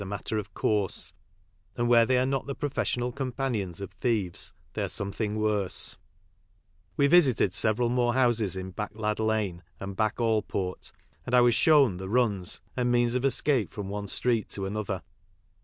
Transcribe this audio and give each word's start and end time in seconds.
a 0.01 0.03
mat 0.03 0.25
tor 0.25 0.39
of 0.39 0.51
course, 0.55 1.13
and 1.77 1.87
where 1.87 2.07
they 2.07 2.17
are 2.17 2.25
not 2.25 2.47
the 2.47 2.55
pro 2.55 2.69
fessional 2.71 3.15
companions 3.15 3.79
of 3.79 3.91
thieves 3.91 4.51
they 4.73 4.81
are 4.81 4.87
something 4.89 5.33
T^ff' 5.35 5.73
YJ 6.97 7.05
81 7.13 7.35
ted 7.35 7.53
several 7.53 7.89
more 7.89 8.15
houses 8.15 8.55
in 8.55 8.71
Back 8.71 8.89
Lad 8.95 9.19
lane 9.19 9.61
and 9.79 9.95
Back 9.95 10.19
Allport, 10.19 10.91
and 11.23 11.35
I 11.35 11.41
was 11.41 11.53
shown 11.53 11.97
the 11.97 12.07
«nXr 12.07 12.07
t. 12.07 12.11
T 12.13 12.19
anS 12.81 13.15
0f, 13.15 13.19
esca 13.21 13.45
P 13.57 13.61
e 13.61 13.67
from 13.67 13.89
one 13.89 14.07
str 14.07 14.29
eet 14.31 14.49
to 14.49 14.61
«U 14.63 14.75
i, 14.79 14.83
J 14.83 14.99